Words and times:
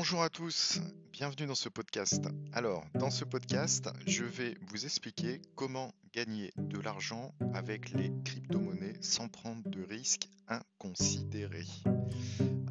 Bonjour 0.00 0.22
à 0.22 0.30
tous, 0.30 0.80
bienvenue 1.12 1.46
dans 1.46 1.54
ce 1.54 1.68
podcast. 1.68 2.24
Alors, 2.54 2.86
dans 2.94 3.10
ce 3.10 3.26
podcast, 3.26 3.90
je 4.06 4.24
vais 4.24 4.56
vous 4.70 4.86
expliquer 4.86 5.42
comment 5.56 5.92
gagner 6.14 6.54
de 6.56 6.80
l'argent 6.80 7.34
avec 7.52 7.90
les 7.90 8.10
crypto-monnaies 8.24 8.94
sans 9.02 9.28
prendre 9.28 9.62
de 9.68 9.82
risques 9.82 10.30
inconsidérés. 10.48 11.66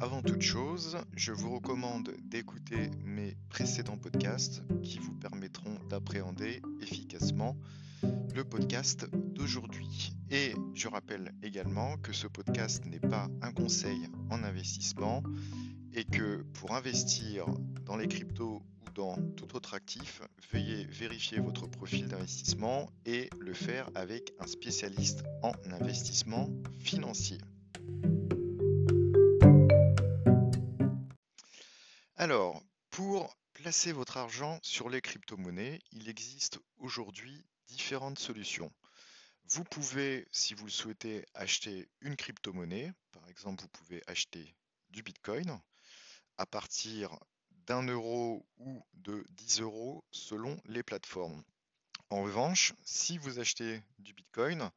Avant 0.00 0.22
toute 0.22 0.42
chose, 0.42 0.98
je 1.14 1.30
vous 1.30 1.54
recommande 1.54 2.12
d'écouter 2.20 2.90
mes 3.04 3.36
précédents 3.48 3.96
podcasts 3.96 4.62
qui 4.82 4.98
vous 4.98 5.14
permettront 5.14 5.78
d'appréhender 5.88 6.60
efficacement 6.82 7.56
le 8.34 8.42
podcast 8.42 9.06
d'aujourd'hui. 9.12 10.12
Et 10.30 10.54
je 10.74 10.88
rappelle 10.88 11.32
également 11.44 11.96
que 11.98 12.12
ce 12.12 12.26
podcast 12.26 12.84
n'est 12.86 12.98
pas 12.98 13.28
un 13.40 13.52
conseil 13.52 14.08
en 14.30 14.42
investissement 14.42 15.22
et 15.94 16.04
que 16.04 16.42
pour 16.54 16.72
investir 16.72 17.46
dans 17.84 17.96
les 17.96 18.08
cryptos 18.08 18.62
ou 18.80 18.90
dans 18.94 19.16
tout 19.32 19.56
autre 19.56 19.74
actif, 19.74 20.22
veuillez 20.52 20.84
vérifier 20.84 21.40
votre 21.40 21.66
profil 21.66 22.08
d'investissement 22.08 22.88
et 23.06 23.30
le 23.38 23.54
faire 23.54 23.88
avec 23.94 24.32
un 24.38 24.46
spécialiste 24.46 25.22
en 25.42 25.52
investissement 25.72 26.48
financier. 26.78 27.38
Alors, 32.16 32.62
pour 32.90 33.34
placer 33.54 33.92
votre 33.92 34.16
argent 34.16 34.58
sur 34.62 34.88
les 34.88 35.00
crypto-monnaies, 35.00 35.80
il 35.92 36.08
existe 36.08 36.58
aujourd'hui 36.78 37.46
différentes 37.68 38.18
solutions. 38.18 38.70
Vous 39.48 39.64
pouvez, 39.64 40.28
si 40.30 40.54
vous 40.54 40.66
le 40.66 40.70
souhaitez, 40.70 41.24
acheter 41.34 41.88
une 42.00 42.16
crypto-monnaie. 42.16 42.92
Par 43.10 43.26
exemple, 43.28 43.62
vous 43.62 43.68
pouvez 43.68 44.02
acheter 44.06 44.54
du 44.90 45.02
Bitcoin 45.02 45.60
à 46.40 46.46
partir 46.46 47.18
d'un 47.66 47.86
euro 47.86 48.46
ou 48.56 48.82
de 48.94 49.26
10 49.32 49.60
euros 49.60 50.02
selon 50.10 50.56
les 50.64 50.82
plateformes. 50.82 51.44
En 52.08 52.22
revanche, 52.22 52.72
si 52.82 53.18
vous 53.18 53.38
achetez 53.38 53.82
du 53.98 54.14
Bitcoin, 54.14 54.70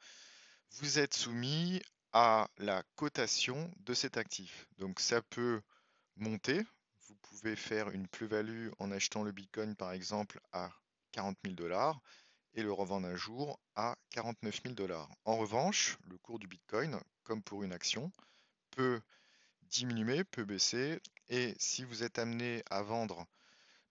vous 0.71 0.99
êtes 0.99 1.13
soumis 1.13 1.81
à 2.11 2.49
la 2.57 2.83
cotation 2.97 3.71
de 3.79 3.93
cet 3.93 4.17
actif. 4.17 4.67
Donc 4.77 4.99
ça 4.99 5.21
peut 5.21 5.61
monter. 6.17 6.61
Vous 7.07 7.15
pouvez 7.21 7.55
faire 7.55 7.89
une 7.91 8.09
plus-value 8.09 8.67
en 8.79 8.91
achetant 8.91 9.23
le 9.23 9.31
Bitcoin 9.31 9.73
par 9.77 9.93
exemple 9.93 10.41
à 10.51 10.69
40 11.13 11.37
000 11.45 11.55
dollars 11.55 12.01
et 12.55 12.61
le 12.61 12.73
revendre 12.73 13.07
un 13.07 13.15
jour 13.15 13.57
à 13.75 13.95
49 14.09 14.63
000 14.63 14.75
dollars. 14.75 15.09
En 15.23 15.37
revanche, 15.37 15.97
le 16.09 16.17
cours 16.17 16.39
du 16.39 16.47
Bitcoin, 16.47 16.99
comme 17.23 17.41
pour 17.41 17.63
une 17.63 17.71
action, 17.71 18.11
peut 18.71 19.01
diminuer, 19.73 20.23
peut 20.23 20.45
baisser. 20.45 21.01
Et 21.29 21.55
si 21.57 21.83
vous 21.83 22.03
êtes 22.03 22.19
amené 22.19 22.63
à 22.69 22.83
vendre, 22.83 23.25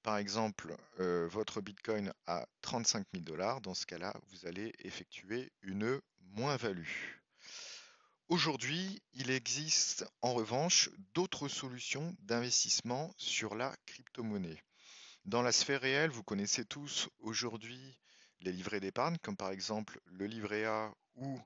par 0.03 0.17
exemple, 0.17 0.77
euh, 1.01 1.27
votre 1.29 1.61
Bitcoin 1.61 2.13
à 2.27 2.47
35 2.63 3.07
000 3.13 3.25
dollars, 3.25 3.61
dans 3.61 3.75
ce 3.75 3.87
cas-là, 3.87 4.15
vous 4.29 4.47
allez 4.47 4.73
effectuer 4.79 5.53
une 5.63 6.01
moins-value. 6.21 6.89
Aujourd'hui, 8.29 9.03
il 9.13 9.31
existe 9.31 10.07
en 10.23 10.35
revanche 10.35 10.89
d'autres 11.15 11.49
solutions 11.49 12.17
d'investissement 12.21 13.13
sur 13.17 13.55
la 13.55 13.75
crypto-monnaie. 13.87 14.63
Dans 15.25 15.43
la 15.43 15.53
sphère 15.53 15.81
réelle, 15.81 16.11
vous 16.11 16.23
connaissez 16.23 16.65
tous 16.65 17.09
aujourd'hui 17.19 17.99
les 18.41 18.53
livrets 18.53 18.81
d'épargne, 18.81 19.19
comme 19.23 19.37
par 19.37 19.51
exemple 19.51 20.01
le 20.07 20.27
livret 20.27 20.65
A 20.65 20.93
ou 21.17 21.41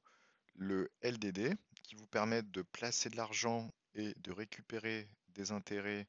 le 0.55 0.91
LDD, 1.03 1.55
qui 1.83 1.95
vous 1.95 2.07
permettent 2.07 2.51
de 2.51 2.63
placer 2.63 3.11
de 3.11 3.17
l'argent 3.17 3.71
et 3.97 4.15
de 4.19 4.33
récupérer 4.33 5.09
des 5.31 5.51
intérêts 5.51 6.07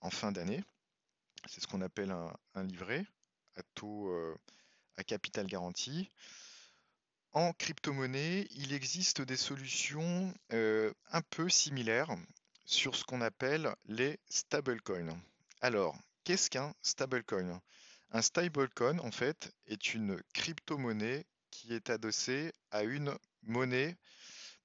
en 0.00 0.10
fin 0.10 0.32
d'année. 0.32 0.64
C'est 1.46 1.60
ce 1.60 1.66
qu'on 1.66 1.82
appelle 1.82 2.10
un, 2.10 2.62
livret 2.64 3.04
à 3.56 3.62
taux 3.74 4.08
euh, 4.08 4.36
à 4.96 5.04
capital 5.04 5.46
garanti. 5.46 6.08
En 7.32 7.52
crypto-monnaie, 7.52 8.46
il 8.52 8.72
existe 8.72 9.20
des 9.20 9.36
solutions 9.36 10.32
euh, 10.52 10.92
un 11.10 11.20
peu 11.20 11.48
similaires 11.48 12.16
sur 12.64 12.96
ce 12.96 13.04
qu'on 13.04 13.20
appelle 13.20 13.74
les 13.86 14.18
stablecoins. 14.28 15.20
Alors, 15.60 15.96
qu'est-ce 16.24 16.50
qu'un 16.50 16.74
stablecoin? 16.82 17.60
Un 18.10 18.22
stablecoin, 18.22 18.98
en 19.00 19.10
fait, 19.10 19.52
est 19.66 19.94
une 19.94 20.20
crypto-monnaie 20.32 21.26
qui 21.50 21.74
est 21.74 21.90
adossée 21.90 22.52
à 22.70 22.82
une 22.82 23.16
monnaie 23.42 23.96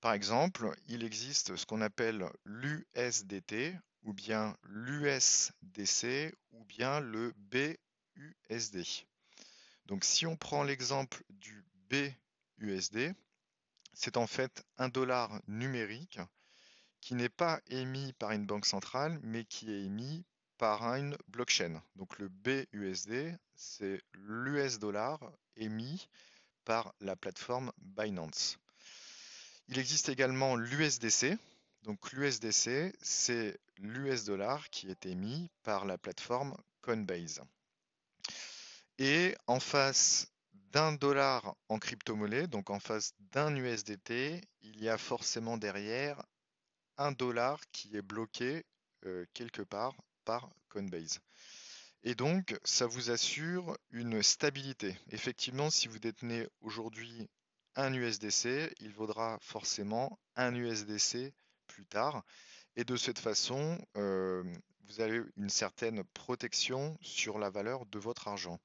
par 0.03 0.11
exemple, 0.11 0.69
il 0.89 1.05
existe 1.05 1.55
ce 1.55 1.65
qu'on 1.65 1.79
appelle 1.79 2.29
l'USDT 2.43 3.73
ou 4.01 4.11
bien 4.11 4.57
l'USDC 4.63 6.35
ou 6.51 6.65
bien 6.65 6.99
le 6.99 7.33
BUSD. 7.37 8.83
Donc 9.85 10.03
si 10.03 10.25
on 10.25 10.35
prend 10.35 10.63
l'exemple 10.63 11.23
du 11.29 11.63
BUSD, 11.89 13.15
c'est 13.93 14.17
en 14.17 14.27
fait 14.27 14.65
un 14.77 14.89
dollar 14.89 15.41
numérique 15.47 16.19
qui 16.99 17.15
n'est 17.15 17.29
pas 17.29 17.61
émis 17.67 18.11
par 18.11 18.31
une 18.31 18.45
banque 18.45 18.65
centrale, 18.65 19.21
mais 19.23 19.45
qui 19.45 19.71
est 19.71 19.85
émis 19.85 20.25
par 20.57 20.83
une 20.95 21.15
blockchain. 21.29 21.81
Donc 21.95 22.19
le 22.19 22.27
BUSD, 22.27 23.37
c'est 23.55 24.01
l'US 24.15 24.79
dollar 24.79 25.31
émis 25.55 26.09
par 26.65 26.93
la 26.99 27.15
plateforme 27.15 27.71
Binance. 27.77 28.59
Il 29.67 29.79
existe 29.79 30.09
également 30.09 30.55
l'USDC. 30.55 31.37
Donc 31.83 32.11
l'USDC, 32.11 32.95
c'est 33.01 33.59
l'US 33.77 34.25
dollar 34.25 34.69
qui 34.69 34.89
est 34.89 35.05
émis 35.05 35.49
par 35.63 35.85
la 35.85 35.97
plateforme 35.97 36.55
Coinbase. 36.81 37.41
Et 38.99 39.35
en 39.47 39.59
face 39.59 40.27
d'un 40.71 40.93
dollar 40.93 41.55
en 41.69 41.79
crypto-monnaie, 41.79 42.47
donc 42.47 42.69
en 42.69 42.79
face 42.79 43.13
d'un 43.31 43.55
USDT, 43.55 44.41
il 44.61 44.81
y 44.81 44.89
a 44.89 44.97
forcément 44.97 45.57
derrière 45.57 46.21
un 46.97 47.11
dollar 47.11 47.59
qui 47.71 47.95
est 47.95 48.01
bloqué 48.01 48.65
euh, 49.05 49.25
quelque 49.33 49.61
part 49.61 49.95
par 50.25 50.49
Coinbase. 50.69 51.19
Et 52.03 52.15
donc, 52.15 52.57
ça 52.63 52.85
vous 52.85 53.11
assure 53.11 53.77
une 53.91 54.21
stabilité. 54.23 54.97
Effectivement, 55.11 55.69
si 55.69 55.87
vous 55.87 55.99
détenez 55.99 56.47
aujourd'hui 56.61 57.29
un 57.75 57.93
USDC, 57.93 58.73
il 58.79 58.93
vaudra 58.93 59.37
forcément 59.41 60.19
un 60.35 60.53
USDC 60.55 61.33
plus 61.67 61.85
tard. 61.85 62.23
Et 62.75 62.83
de 62.83 62.95
cette 62.95 63.19
façon, 63.19 63.79
euh, 63.97 64.43
vous 64.87 65.01
avez 65.01 65.21
une 65.37 65.49
certaine 65.49 66.03
protection 66.13 66.97
sur 67.01 67.39
la 67.39 67.49
valeur 67.49 67.85
de 67.85 67.99
votre 67.99 68.27
argent. 68.27 68.59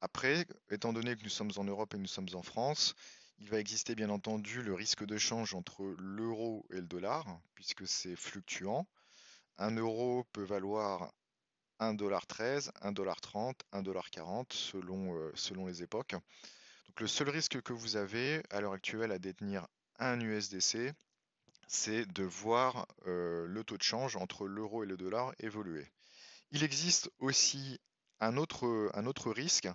Après, 0.00 0.46
étant 0.70 0.92
donné 0.92 1.16
que 1.16 1.22
nous 1.22 1.28
sommes 1.28 1.52
en 1.56 1.64
Europe 1.64 1.94
et 1.94 1.98
nous 1.98 2.06
sommes 2.06 2.28
en 2.34 2.42
France, 2.42 2.94
il 3.38 3.48
va 3.48 3.58
exister 3.58 3.94
bien 3.94 4.10
entendu 4.10 4.62
le 4.62 4.74
risque 4.74 5.04
de 5.04 5.16
change 5.18 5.54
entre 5.54 5.94
l'euro 5.98 6.66
et 6.70 6.76
le 6.76 6.86
dollar, 6.86 7.40
puisque 7.54 7.86
c'est 7.86 8.16
fluctuant. 8.16 8.86
Un 9.58 9.76
euro 9.76 10.24
peut 10.32 10.44
valoir 10.44 11.12
1,13$, 11.80 12.70
1,30$, 12.82 13.54
1,40$ 13.72 14.52
selon, 14.52 15.14
euh, 15.16 15.32
selon 15.34 15.66
les 15.66 15.82
époques 15.82 16.16
le 16.96 17.06
seul 17.06 17.28
risque 17.28 17.60
que 17.62 17.72
vous 17.72 17.96
avez 17.96 18.42
à 18.50 18.60
l'heure 18.60 18.72
actuelle 18.72 19.12
à 19.12 19.18
détenir 19.18 19.66
un 19.98 20.20
USDC, 20.20 20.92
c'est 21.68 22.06
de 22.06 22.24
voir 22.24 22.86
euh, 23.06 23.46
le 23.46 23.62
taux 23.62 23.76
de 23.76 23.82
change 23.82 24.16
entre 24.16 24.46
l'euro 24.46 24.82
et 24.82 24.86
le 24.86 24.96
dollar 24.96 25.32
évoluer. 25.38 25.86
Il 26.50 26.64
existe 26.64 27.10
aussi 27.18 27.78
un 28.20 28.36
autre, 28.36 29.30
risque 29.30 29.68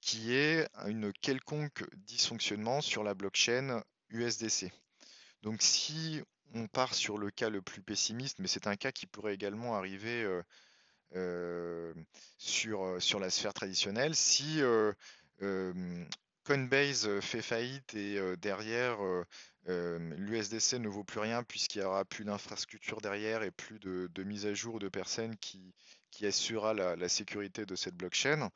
qui 0.00 0.32
est 0.34 0.68
une 0.86 1.12
quelconque 1.12 1.84
dysfonctionnement 1.96 2.80
sur 2.80 3.02
la 3.02 3.14
blockchain 3.14 3.82
USDC. 4.10 4.70
Donc 5.42 5.60
si 5.60 6.22
on 6.54 6.68
part 6.68 6.94
sur 6.94 7.18
le 7.18 7.30
cas 7.30 7.50
le 7.50 7.60
plus 7.60 7.82
pessimiste, 7.82 8.38
mais 8.38 8.46
c'est 8.46 8.68
un 8.68 8.76
cas 8.76 8.92
qui 8.92 9.06
pourrait 9.06 9.34
également 9.34 9.74
arriver 9.74 10.22
euh, 10.22 10.42
euh, 11.16 11.92
sur, 12.38 13.02
sur 13.02 13.18
la 13.18 13.30
sphère 13.30 13.52
traditionnelle, 13.52 14.14
si 14.14 14.62
Coinbase 16.46 17.20
fait 17.20 17.42
faillite 17.42 17.94
et 17.94 18.20
derrière 18.36 18.98
l'USDC 19.66 20.74
ne 20.74 20.88
vaut 20.88 21.02
plus 21.02 21.18
rien 21.18 21.42
puisqu'il 21.42 21.80
n'y 21.80 21.84
aura 21.84 22.04
plus 22.04 22.24
d'infrastructure 22.24 23.00
derrière 23.00 23.42
et 23.42 23.50
plus 23.50 23.80
de, 23.80 24.22
mise 24.22 24.46
à 24.46 24.54
jour 24.54 24.78
de 24.78 24.88
personnes 24.88 25.36
qui, 25.38 25.74
qui 26.12 26.24
assurera 26.24 26.72
la, 26.72 27.08
sécurité 27.08 27.66
de 27.66 27.74
cette 27.74 27.96
blockchain. 27.96 28.48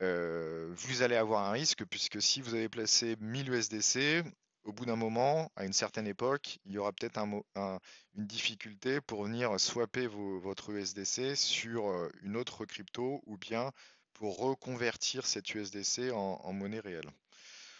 vous 0.00 1.02
allez 1.02 1.16
avoir 1.16 1.44
un 1.44 1.52
risque 1.52 1.84
puisque 1.84 2.22
si 2.22 2.40
vous 2.40 2.54
avez 2.54 2.70
placé 2.70 3.16
1000 3.20 3.50
USDC, 3.50 4.24
au 4.64 4.72
bout 4.72 4.86
d'un 4.86 4.96
moment, 4.96 5.50
à 5.56 5.64
une 5.64 5.72
certaine 5.72 6.06
époque, 6.06 6.58
il 6.64 6.72
y 6.72 6.78
aura 6.78 6.92
peut-être 6.92 7.18
une 7.18 8.26
difficulté 8.26 9.00
pour 9.00 9.24
venir 9.24 9.58
swapper 9.60 10.06
votre 10.06 10.70
USDC 10.70 11.36
sur 11.36 12.08
une 12.22 12.36
autre 12.36 12.64
crypto 12.64 13.22
ou 13.26 13.36
bien 13.36 13.70
pour 14.18 14.38
reconvertir 14.38 15.26
cette 15.26 15.54
USDC 15.54 16.10
en, 16.12 16.52
monnaie 16.52 16.80
réelle. 16.80 17.08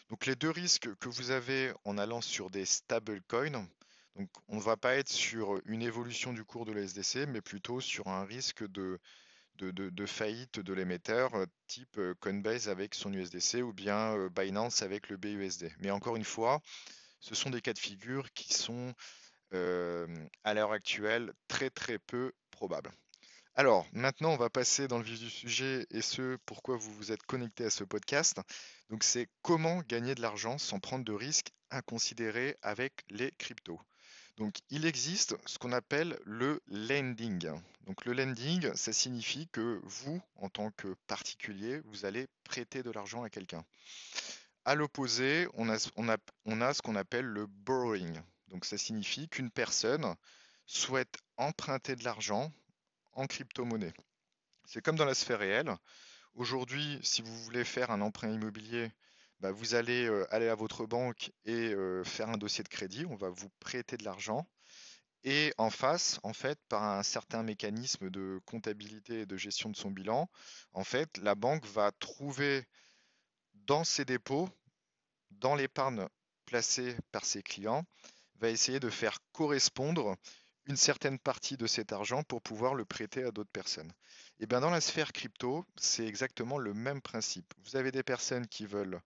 Donc 0.09 0.25
les 0.25 0.37
deux 0.37 0.51
risques 0.51 0.95
que 1.01 1.09
vous 1.09 1.33
avez 1.33 1.73
en 1.85 1.99
allant 1.99 2.21
sur 2.21 2.49
des 2.49 2.65
stablecoins, 2.65 3.67
Donc 4.15 4.31
on 4.47 4.57
ne 4.57 4.61
va 4.61 4.77
pas 4.77 4.95
être 4.95 5.09
sur 5.09 5.61
une 5.67 5.83
évolution 5.83 6.33
du 6.33 6.45
cours 6.45 6.65
de 6.65 6.73
la 6.73 6.83
SDC, 6.83 7.27
mais 7.27 7.41
plutôt 7.41 7.81
sur 7.81 8.07
un 8.07 8.25
risque 8.25 8.65
de, 8.69 9.01
de, 9.57 10.07
faillite 10.07 10.61
de 10.61 10.73
l'émetteur 10.73 11.35
euh, 11.35 11.47
type 11.67 11.99
euh, 11.99 12.15
Coinbase 12.21 12.69
avec 12.69 12.95
son 12.95 13.13
USDC 13.13 13.63
ou 13.63 13.73
bien 13.73 14.17
euh, 14.17 14.29
Binance 14.29 14.83
avec 14.83 15.09
le 15.09 15.17
BUSD. 15.17 15.73
Mais 15.81 15.91
encore 15.91 16.15
une 16.15 16.25
fois, 16.25 16.61
ce 17.19 17.35
sont 17.35 17.51
des 17.51 17.61
cas 17.61 17.73
de 17.73 17.81
figure 17.81 18.33
qui 18.33 18.55
sont 18.55 18.95
à 19.51 20.53
l'heure 20.53 20.73
actuelle 20.73 21.33
très 21.49 21.71
très 21.71 21.99
peu 21.99 22.33
probables. 22.51 22.93
Alors, 23.59 23.89
maintenant, 23.93 24.31
on 24.31 24.37
va 24.37 24.51
passer 24.51 24.87
dans 24.87 24.99
le 24.99 25.03
vif 25.03 25.19
du 25.19 25.29
sujet 25.29 25.85
et 25.91 26.01
ce 26.01 26.37
pourquoi 26.47 26.77
vous 26.77 26.95
vous 26.95 27.11
êtes 27.11 27.25
connecté 27.25 27.65
à 27.65 27.71
ce 27.71 27.83
podcast. 27.83 28.41
Donc, 28.89 29.03
c'est 29.03 29.29
comment 29.43 29.83
gagner 29.89 30.15
de 30.15 30.23
l'argent 30.23 30.59
sans 30.59 30.79
prendre 30.79 31.05
de 31.05 31.13
risques 31.13 31.51
inconsidérés 31.73 32.57
avec 32.63 33.03
les 33.11 33.33
cryptos. 33.33 33.81
Donc, 34.37 34.55
il 34.71 34.87
existe 34.87 35.35
ce 35.45 35.59
qu'on 35.59 35.73
appelle 35.73 36.21
le 36.25 36.63
lending. 36.69 37.51
Donc, 37.81 38.05
le 38.05 38.13
lending, 38.13 38.73
ça 38.77 38.93
signifie 38.93 39.49
que 39.49 39.81
vous, 39.83 40.23
en 40.37 40.49
tant 40.49 40.71
que 40.71 40.95
particulier, 41.09 41.81
vous 41.87 42.05
allez 42.05 42.29
prêter 42.45 42.85
de 42.85 42.93
l'argent 42.93 43.25
à 43.25 43.29
quelqu'un. 43.29 43.65
À 44.67 44.77
l'opposé, 44.77 45.49
on 45.55 45.69
a, 45.69 45.79
on 45.97 46.61
a 46.61 46.75
ce 46.75 46.81
qu'on 46.81 46.95
appelle 46.95 47.27
le 47.27 47.47
borrowing. 47.47 48.21
Donc, 48.51 48.65
ça 48.65 48.79
signifie 48.79 49.29
qu'une 49.29 49.51
personne 49.51 50.15
souhaite 50.65 51.17
emprunter 51.39 51.97
de 51.97 52.05
l'argent 52.05 52.53
crypto-monnaie. 53.27 53.93
C'est 54.65 54.83
comme 54.83 54.97
dans 54.97 55.05
la 55.05 55.15
sphère 55.15 55.39
réelle. 55.39 55.75
Aujourd'hui, 56.35 57.01
si 57.03 57.23
vous 57.23 57.37
voulez 57.45 57.65
faire 57.65 57.91
un 57.91 58.01
emprunt 58.01 58.31
immobilier, 58.31 58.93
bah, 59.41 59.51
vous 59.53 59.75
allez 59.75 60.07
euh, 60.07 60.27
aller 60.33 60.49
à 60.49 60.55
votre 60.55 60.87
banque 60.87 61.33
et 61.45 61.73
euh, 61.73 62.05
faire 62.05 62.29
un 62.29 62.37
dossier 62.37 62.65
de 62.65 62.69
crédit. 62.69 63.07
On 63.07 63.17
va 63.17 63.29
vous 63.29 63.49
prêter 63.61 63.97
de 63.97 64.05
l'argent. 64.05 64.47
Et 65.25 65.53
en 65.59 65.71
face, 65.71 66.21
en 66.23 66.33
fait, 66.33 66.59
par 66.69 66.83
un 66.83 67.03
certain 67.03 67.43
mécanisme 67.43 68.11
de 68.11 68.41
comptabilité 68.47 69.21
et 69.21 69.27
de 69.27 69.37
gestion 69.37 69.69
de 69.71 69.77
son 69.77 69.91
bilan, 69.91 70.29
en 70.73 70.85
fait, 70.85 71.19
la 71.19 71.35
banque 71.35 71.67
va 71.67 71.91
trouver 71.93 72.65
dans 73.55 73.85
ses 73.85 74.05
dépôts, 74.05 74.49
dans 75.31 75.55
l'épargne 75.55 76.07
placée 76.47 76.97
par 77.13 77.25
ses 77.25 77.43
clients, 77.43 77.85
va 78.37 78.49
essayer 78.49 78.81
de 78.81 78.91
faire 78.91 79.19
correspondre 79.33 80.17
une 80.69 80.77
certaine 80.77 81.19
partie 81.19 81.57
de 81.57 81.67
cet 81.67 81.93
argent 81.93 82.23
pour 82.23 82.43
pouvoir 82.43 82.75
le 82.75 82.85
prêter 82.85 83.25
à 83.25 83.31
d'autres 83.31 83.51
personnes. 83.51 83.91
Et 84.39 84.47
bien 84.47 84.61
dans 84.61 84.71
la 84.71 84.83
sphère 84.83 85.13
crypto, 85.13 85.65
c'est 85.77 86.07
exactement 86.07 86.59
le 86.59 86.75
même 86.75 87.01
principe. 87.01 87.53
Vous 87.65 87.77
avez 87.77 87.91
des 87.91 88.03
personnes 88.03 88.47
qui 88.47 88.67
veulent 88.67 89.01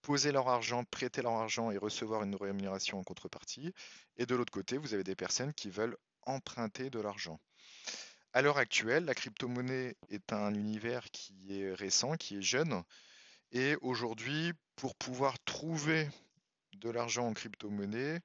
poser 0.00 0.32
leur 0.32 0.48
argent, 0.48 0.84
prêter 0.84 1.20
leur 1.20 1.34
argent 1.34 1.70
et 1.70 1.76
recevoir 1.76 2.22
une 2.22 2.34
rémunération 2.34 2.98
en 2.98 3.04
contrepartie. 3.04 3.74
Et 4.16 4.24
de 4.24 4.34
l'autre 4.34 4.52
côté, 4.52 4.78
vous 4.78 4.94
avez 4.94 5.04
des 5.04 5.14
personnes 5.14 5.52
qui 5.52 5.68
veulent 5.68 5.96
emprunter 6.22 6.88
de 6.88 7.00
l'argent. 7.00 7.38
À 8.32 8.40
l'heure 8.40 8.58
actuelle, 8.58 9.04
la 9.04 9.14
crypto-monnaie 9.14 9.96
est 10.08 10.32
un 10.32 10.54
univers 10.54 11.04
qui 11.10 11.60
est 11.60 11.74
récent, 11.74 12.16
qui 12.16 12.38
est 12.38 12.42
jeune. 12.42 12.82
Et 13.52 13.76
aujourd'hui, 13.82 14.52
pour 14.76 14.94
pouvoir 14.94 15.38
trouver 15.44 16.08
de 16.74 16.90
l'argent 16.90 17.26
en 17.26 17.34
crypto-monnaie, 17.34 18.20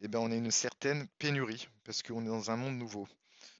eh 0.00 0.08
ben, 0.08 0.18
on 0.18 0.30
a 0.30 0.34
une 0.34 0.50
certaine 0.50 1.06
pénurie 1.18 1.68
parce 1.84 2.02
qu'on 2.02 2.24
est 2.24 2.28
dans 2.28 2.50
un 2.50 2.56
monde 2.56 2.76
nouveau. 2.76 3.06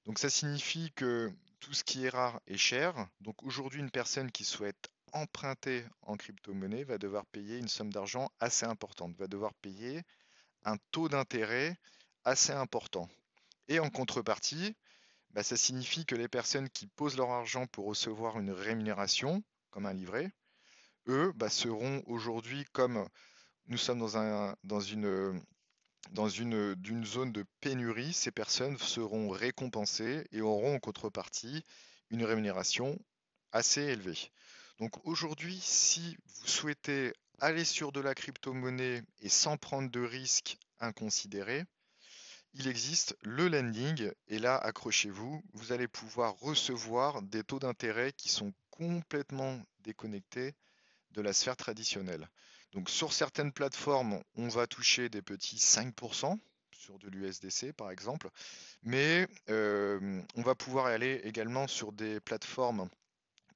Donc 0.06 0.18
ça 0.18 0.30
signifie 0.30 0.90
que 0.96 1.30
tout 1.60 1.74
ce 1.74 1.84
qui 1.84 2.06
est 2.06 2.08
rare 2.08 2.40
est 2.46 2.56
cher. 2.56 2.94
Donc 3.20 3.42
aujourd'hui, 3.42 3.80
une 3.80 3.90
personne 3.90 4.30
qui 4.30 4.44
souhaite 4.44 4.90
emprunter 5.12 5.84
en 6.02 6.16
crypto-monnaie 6.16 6.84
va 6.84 6.98
devoir 6.98 7.26
payer 7.26 7.58
une 7.58 7.68
somme 7.68 7.92
d'argent 7.92 8.30
assez 8.40 8.64
importante, 8.64 9.16
va 9.16 9.26
devoir 9.26 9.52
payer 9.54 10.02
un 10.64 10.76
taux 10.90 11.08
d'intérêt 11.08 11.78
assez 12.24 12.52
important. 12.52 13.08
Et 13.68 13.80
en 13.80 13.90
contrepartie, 13.90 14.74
bah, 15.30 15.42
ça 15.42 15.56
signifie 15.56 16.06
que 16.06 16.14
les 16.14 16.28
personnes 16.28 16.68
qui 16.70 16.86
posent 16.86 17.16
leur 17.16 17.30
argent 17.30 17.66
pour 17.66 17.86
recevoir 17.86 18.38
une 18.38 18.50
rémunération, 18.50 19.42
comme 19.70 19.86
un 19.86 19.92
livret, 19.92 20.32
eux 21.06 21.32
bah, 21.36 21.50
seront 21.50 22.02
aujourd'hui, 22.06 22.64
comme 22.72 23.06
nous 23.66 23.78
sommes 23.78 24.00
dans, 24.00 24.16
un, 24.16 24.56
dans 24.64 24.80
une 24.80 25.40
dans 26.12 26.28
une, 26.28 26.76
zone 27.04 27.32
de 27.32 27.44
pénurie, 27.60 28.12
ces 28.12 28.30
personnes 28.30 28.78
seront 28.78 29.28
récompensées 29.28 30.26
et 30.32 30.40
auront 30.40 30.76
en 30.76 30.78
contrepartie 30.78 31.64
une 32.10 32.24
rémunération 32.24 32.98
assez 33.52 33.82
élevée. 33.82 34.30
Donc 34.78 35.06
aujourd'hui, 35.06 35.58
si 35.62 36.16
vous 36.26 36.46
souhaitez 36.46 37.12
aller 37.38 37.64
sur 37.64 37.92
de 37.92 38.00
la 38.00 38.14
crypto-monnaie 38.14 39.02
et 39.20 39.28
sans 39.28 39.56
prendre 39.56 39.90
de 39.90 40.00
risques 40.00 40.58
inconsidérés, 40.80 41.64
il 42.54 42.66
existe 42.66 43.16
le 43.22 43.48
lending 43.48 44.10
et 44.26 44.38
là, 44.38 44.56
accrochez-vous, 44.56 45.42
vous 45.52 45.72
allez 45.72 45.86
pouvoir 45.86 46.34
recevoir 46.40 47.22
des 47.22 47.44
taux 47.44 47.60
d'intérêt 47.60 48.12
qui 48.12 48.28
sont 48.28 48.52
complètement 48.70 49.62
déconnectés 49.80 50.54
de 51.12 51.20
la 51.20 51.32
sphère 51.32 51.56
traditionnelle. 51.56 52.28
Donc 52.72 52.88
sur 52.88 53.12
certaines 53.12 53.52
plateformes, 53.52 54.22
on 54.36 54.48
va 54.48 54.66
toucher 54.66 55.08
des 55.08 55.22
petits 55.22 55.56
5% 55.56 56.38
sur 56.72 56.98
de 56.98 57.08
l'USDC 57.08 57.72
par 57.72 57.90
exemple, 57.90 58.30
mais 58.82 59.28
euh, 59.48 60.22
on 60.36 60.42
va 60.42 60.54
pouvoir 60.54 60.86
aller 60.86 61.20
également 61.24 61.66
sur 61.66 61.92
des 61.92 62.20
plateformes 62.20 62.88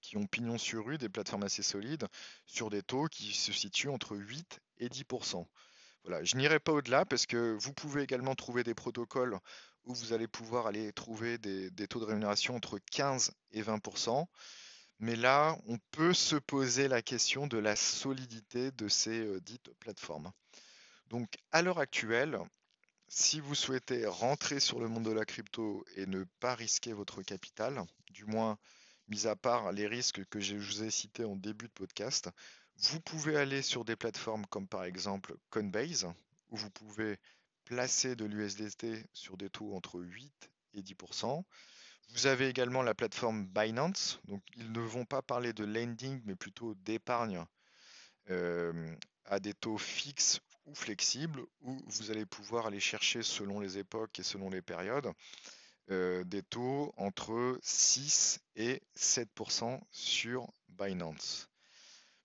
qui 0.00 0.16
ont 0.16 0.26
pignon 0.26 0.58
sur 0.58 0.84
rue, 0.84 0.98
des 0.98 1.08
plateformes 1.08 1.44
assez 1.44 1.62
solides, 1.62 2.06
sur 2.44 2.68
des 2.68 2.82
taux 2.82 3.06
qui 3.06 3.32
se 3.32 3.52
situent 3.52 3.88
entre 3.88 4.16
8 4.16 4.60
et 4.78 4.88
10%. 4.88 5.46
Voilà, 6.04 6.22
je 6.22 6.36
n'irai 6.36 6.58
pas 6.58 6.72
au-delà 6.72 7.06
parce 7.06 7.24
que 7.24 7.56
vous 7.58 7.72
pouvez 7.72 8.02
également 8.02 8.34
trouver 8.34 8.62
des 8.62 8.74
protocoles 8.74 9.38
où 9.84 9.94
vous 9.94 10.12
allez 10.12 10.28
pouvoir 10.28 10.66
aller 10.66 10.92
trouver 10.92 11.38
des 11.38 11.88
taux 11.88 12.00
de 12.00 12.04
rémunération 12.04 12.56
entre 12.56 12.78
15 12.90 13.32
et 13.52 13.62
20%. 13.62 14.26
Mais 14.98 15.16
là, 15.16 15.58
on 15.66 15.78
peut 15.90 16.14
se 16.14 16.36
poser 16.36 16.88
la 16.88 17.02
question 17.02 17.46
de 17.46 17.58
la 17.58 17.76
solidité 17.76 18.70
de 18.70 18.88
ces 18.88 19.20
euh, 19.20 19.40
dites 19.40 19.72
plateformes. 19.80 20.32
Donc, 21.08 21.36
à 21.52 21.62
l'heure 21.62 21.78
actuelle, 21.78 22.38
si 23.08 23.40
vous 23.40 23.54
souhaitez 23.54 24.06
rentrer 24.06 24.60
sur 24.60 24.80
le 24.80 24.88
monde 24.88 25.04
de 25.04 25.12
la 25.12 25.24
crypto 25.24 25.84
et 25.96 26.06
ne 26.06 26.24
pas 26.40 26.54
risquer 26.54 26.92
votre 26.92 27.22
capital, 27.22 27.84
du 28.10 28.24
moins 28.24 28.58
mis 29.08 29.26
à 29.26 29.36
part 29.36 29.72
les 29.72 29.86
risques 29.86 30.24
que 30.26 30.40
je 30.40 30.56
vous 30.56 30.82
ai 30.82 30.90
cités 30.90 31.24
en 31.24 31.36
début 31.36 31.66
de 31.66 31.72
podcast, 31.72 32.30
vous 32.76 33.00
pouvez 33.00 33.36
aller 33.36 33.62
sur 33.62 33.84
des 33.84 33.96
plateformes 33.96 34.46
comme 34.46 34.66
par 34.66 34.84
exemple 34.84 35.36
Coinbase, 35.50 36.06
où 36.48 36.56
vous 36.56 36.70
pouvez 36.70 37.18
placer 37.64 38.16
de 38.16 38.24
l'USDT 38.24 39.06
sur 39.12 39.36
des 39.36 39.50
taux 39.50 39.74
entre 39.74 40.00
8 40.00 40.50
et 40.74 40.82
10%. 40.82 41.44
Vous 42.10 42.26
avez 42.26 42.48
également 42.48 42.82
la 42.82 42.94
plateforme 42.94 43.46
Binance. 43.46 44.20
Donc, 44.24 44.42
ils 44.56 44.70
ne 44.70 44.80
vont 44.80 45.04
pas 45.04 45.22
parler 45.22 45.52
de 45.52 45.64
lending, 45.64 46.20
mais 46.24 46.36
plutôt 46.36 46.74
d'épargne 46.74 47.44
euh, 48.30 48.94
à 49.24 49.40
des 49.40 49.54
taux 49.54 49.78
fixes 49.78 50.40
ou 50.66 50.74
flexibles, 50.74 51.44
où 51.60 51.76
vous 51.86 52.10
allez 52.10 52.24
pouvoir 52.24 52.66
aller 52.66 52.80
chercher 52.80 53.22
selon 53.22 53.60
les 53.60 53.78
époques 53.78 54.18
et 54.18 54.22
selon 54.22 54.48
les 54.48 54.62
périodes 54.62 55.12
euh, 55.90 56.24
des 56.24 56.42
taux 56.42 56.94
entre 56.96 57.58
6 57.62 58.40
et 58.56 58.80
7% 58.96 59.78
sur 59.90 60.50
Binance. 60.70 61.50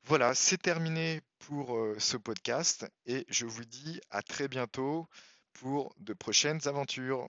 Voilà, 0.03 0.33
c'est 0.33 0.61
terminé 0.61 1.21
pour 1.39 1.75
euh, 1.75 1.97
ce 1.99 2.15
podcast 2.15 2.87
et 3.05 3.25
je 3.27 3.45
vous 3.45 3.65
dis 3.65 3.99
à 4.11 4.21
très 4.21 4.47
bientôt 4.47 5.09
pour 5.51 5.93
de 5.97 6.13
prochaines 6.13 6.65
aventures. 6.69 7.27